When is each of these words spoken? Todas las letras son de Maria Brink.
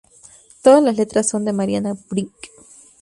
Todas 0.63 0.81
las 0.81 0.97
letras 0.97 1.29
son 1.29 1.45
de 1.45 1.53
Maria 1.53 1.79
Brink. 2.09 2.33